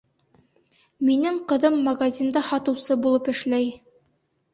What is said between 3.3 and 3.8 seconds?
эшләй.